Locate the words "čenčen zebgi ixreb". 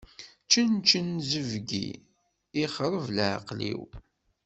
0.51-3.05